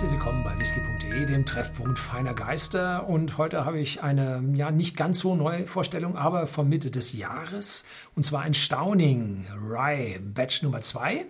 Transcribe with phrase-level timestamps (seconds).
[0.00, 3.06] Herzlich willkommen bei whisky.de, dem Treffpunkt feiner Geister.
[3.06, 7.12] Und heute habe ich eine ja nicht ganz so neue Vorstellung, aber von Mitte des
[7.12, 7.84] Jahres.
[8.16, 11.26] Und zwar ein Stauning Rye Batch Nummer 2.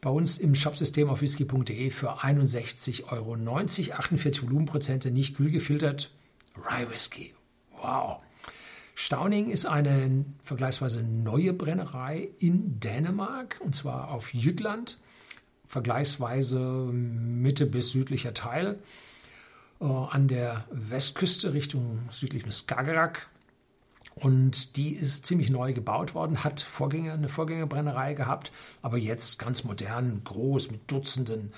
[0.00, 3.36] Bei uns im Shopsystem auf whisky.de für 61,90 Euro.
[3.36, 6.10] 48 Volumenprozente, nicht kühl gefiltert.
[6.56, 7.34] Rye Whisky.
[7.80, 8.18] Wow.
[8.96, 14.98] Stauning ist eine vergleichsweise neue Brennerei in Dänemark und zwar auf Jütland
[15.70, 18.80] vergleichsweise Mitte bis südlicher Teil
[19.80, 23.28] äh, an der Westküste Richtung südlichem Skagerrak.
[24.16, 28.50] Und die ist ziemlich neu gebaut worden, hat Vorgänger, eine Vorgängerbrennerei gehabt,
[28.82, 31.52] aber jetzt ganz modern, groß, mit Dutzenden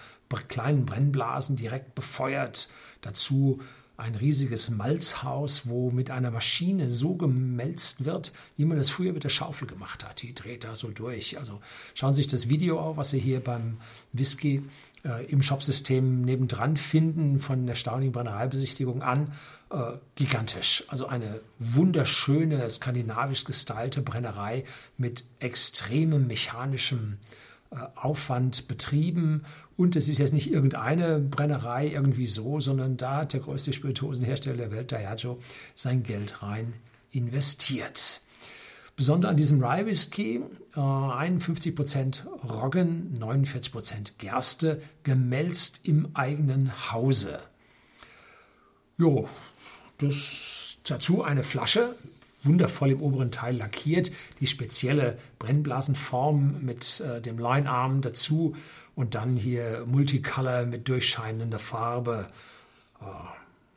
[0.48, 2.68] kleinen Brennblasen direkt befeuert.
[3.00, 3.60] Dazu
[4.02, 9.24] ein riesiges Malzhaus, wo mit einer Maschine so gemälzt wird, wie man das früher mit
[9.24, 10.22] der Schaufel gemacht hat.
[10.22, 11.38] Die dreht da so durch.
[11.38, 11.60] Also
[11.94, 13.78] schauen Sie sich das Video auf, was Sie hier beim
[14.12, 14.62] Whisky
[15.04, 19.32] äh, im Shopsystem nebendran finden von der Stauning Brennereibesichtigung an.
[19.70, 20.84] Äh, gigantisch.
[20.88, 24.64] Also eine wunderschöne, skandinavisch gestylte Brennerei
[24.98, 27.51] mit extremem mechanischem äh,
[27.94, 29.44] Aufwand betrieben.
[29.76, 34.56] Und es ist jetzt nicht irgendeine Brennerei irgendwie so, sondern da hat der größte Spirituosenhersteller
[34.56, 35.40] der Welt, Diageo,
[35.74, 36.74] sein Geld rein
[37.10, 38.20] investiert.
[38.94, 40.42] Besonders an diesem Rye Whisky,
[40.76, 47.40] äh, 51% Roggen, 49% Gerste, gemälzt im eigenen Hause.
[48.98, 49.28] Jo,
[49.98, 51.94] das dazu eine Flasche
[52.42, 58.56] wundervoll im oberen Teil lackiert, die spezielle Brennblasenform mit äh, dem Linearm dazu
[58.94, 62.28] und dann hier Multicolor mit durchscheinender Farbe.
[63.00, 63.06] Oh,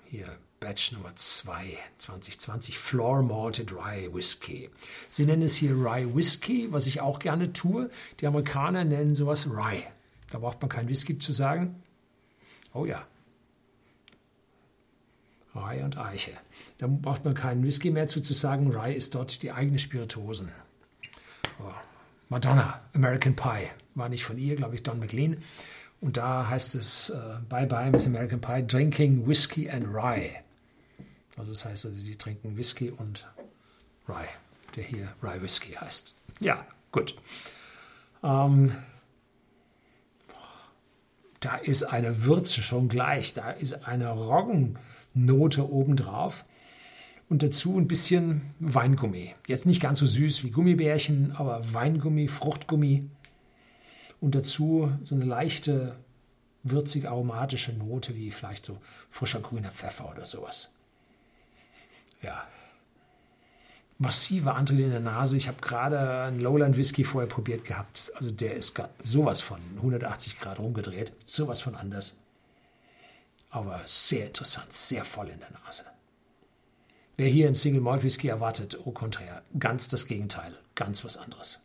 [0.05, 0.27] hier
[0.59, 4.69] Batch Nummer 2, 2020, Floor Malted Rye Whiskey.
[5.09, 7.89] Sie nennen es hier Rye Whiskey, was ich auch gerne tue.
[8.19, 9.83] Die Amerikaner nennen sowas Rye.
[10.31, 11.83] Da braucht man kein Whisky zu sagen.
[12.73, 13.05] Oh ja,
[15.55, 16.31] Rye und Eiche.
[16.77, 18.71] Da braucht man keinen Whisky mehr zu, zu sagen.
[18.71, 20.51] Rye ist dort die eigene Spirituosen.
[21.59, 21.71] Oh.
[22.29, 25.37] Madonna, American Pie, war nicht von ihr, glaube ich, Don McLean.
[26.01, 30.31] Und da heißt es äh, Bye Bye Miss American Pie, Drinking Whisky and Rye.
[31.37, 33.27] Also das heißt, also die trinken Whisky und
[34.07, 34.27] Rye,
[34.75, 36.15] der hier Rye Whisky heißt.
[36.39, 37.15] Ja, gut.
[38.23, 38.73] Ähm,
[41.45, 46.43] da ist eine Würze schon gleich, da ist eine Roggennote obendrauf
[47.29, 49.35] und dazu ein bisschen Weingummi.
[49.45, 53.07] Jetzt nicht ganz so süß wie Gummibärchen, aber Weingummi, Fruchtgummi
[54.21, 55.95] und dazu so eine leichte
[56.63, 58.79] würzig aromatische Note wie vielleicht so
[59.11, 60.71] frischer grüner Pfeffer oder sowas.
[62.23, 62.47] Ja,
[63.97, 65.37] massiver Antrieb in der Nase.
[65.37, 68.11] Ich habe gerade einen Lowland Whisky vorher probiert gehabt.
[68.15, 71.13] Also der ist sowas von 180 Grad rumgedreht.
[71.23, 72.15] Sowas von anders.
[73.49, 75.85] Aber sehr interessant, sehr voll in der Nase.
[77.15, 81.61] Wer hier einen Single Malt Whisky erwartet, au contraire, ganz das Gegenteil, ganz was anderes.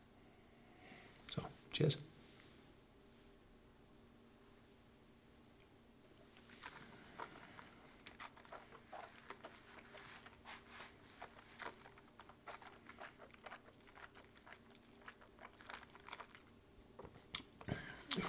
[1.34, 1.42] So,
[1.72, 1.98] cheers.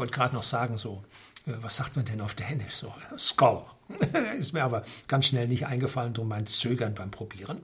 [0.02, 1.04] Wollte gerade noch sagen, so,
[1.46, 2.74] äh, was sagt man denn auf Dänisch?
[2.74, 3.64] So, Skull.
[4.38, 7.62] Ist mir aber ganz schnell nicht eingefallen, darum mein Zögern beim Probieren.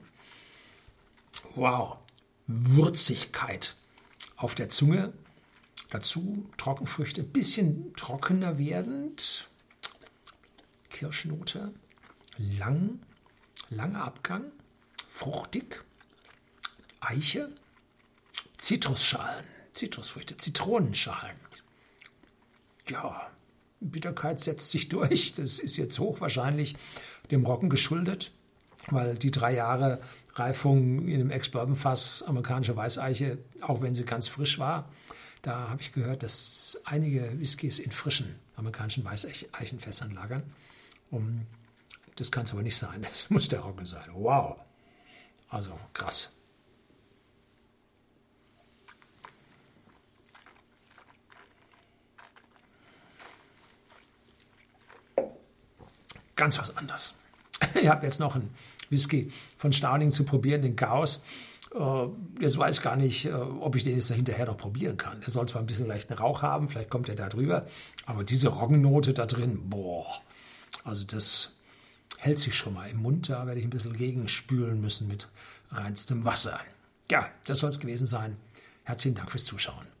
[1.56, 1.98] Wow,
[2.46, 3.74] Würzigkeit
[4.36, 5.12] auf der Zunge.
[5.90, 9.48] Dazu Trockenfrüchte, ein bisschen trockener werdend.
[10.90, 11.72] Kirschnote,
[12.36, 13.00] lang,
[13.68, 14.44] langer Abgang,
[15.08, 15.82] fruchtig,
[17.00, 17.50] Eiche,
[18.58, 21.36] Zitrusschalen, Zitrusfrüchte, Zitronenschalen
[22.90, 23.28] ja,
[23.80, 25.34] Bitterkeit setzt sich durch.
[25.34, 26.76] Das ist jetzt hochwahrscheinlich
[27.30, 28.32] dem Roggen geschuldet,
[28.88, 30.00] weil die drei Jahre
[30.34, 34.88] Reifung in einem Ex-Bourbon-Fass amerikanische Weißeiche, auch wenn sie ganz frisch war,
[35.42, 40.42] da habe ich gehört, dass einige Whiskys in frischen amerikanischen Weißeichenfässern lagern.
[41.10, 41.46] Um,
[42.16, 43.02] das kann es aber nicht sein.
[43.10, 44.08] Das muss der Roggen sein.
[44.12, 44.56] Wow.
[45.48, 46.32] Also krass.
[56.38, 57.14] Ganz was anderes.
[57.74, 58.54] Ich habe jetzt noch einen
[58.88, 61.20] Whisky von Stauning zu probieren, den Chaos.
[61.74, 62.06] Äh,
[62.40, 65.20] jetzt weiß ich gar nicht, äh, ob ich den jetzt hinterher noch probieren kann.
[65.22, 67.66] Er soll zwar ein bisschen leichten Rauch haben, vielleicht kommt er da drüber,
[68.06, 70.06] aber diese Roggennote da drin, boah,
[70.84, 71.56] also das
[72.18, 73.28] hält sich schon mal im Mund.
[73.28, 75.28] Da werde ich ein bisschen gegenspülen müssen mit
[75.70, 76.60] reinstem Wasser.
[77.10, 78.36] Ja, das soll es gewesen sein.
[78.84, 79.97] Herzlichen Dank fürs Zuschauen.